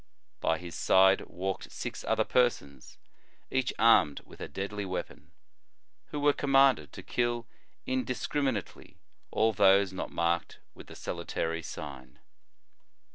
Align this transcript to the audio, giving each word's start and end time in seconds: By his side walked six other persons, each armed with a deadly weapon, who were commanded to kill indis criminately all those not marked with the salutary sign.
By 0.39 0.57
his 0.57 0.73
side 0.73 1.21
walked 1.27 1.71
six 1.71 2.03
other 2.07 2.23
persons, 2.23 2.97
each 3.51 3.71
armed 3.77 4.21
with 4.21 4.41
a 4.41 4.47
deadly 4.47 4.83
weapon, 4.83 5.31
who 6.07 6.19
were 6.19 6.33
commanded 6.33 6.91
to 6.93 7.03
kill 7.03 7.45
indis 7.87 8.27
criminately 8.27 8.97
all 9.29 9.53
those 9.53 9.93
not 9.93 10.09
marked 10.09 10.57
with 10.73 10.87
the 10.87 10.95
salutary 10.95 11.61
sign. 11.61 12.17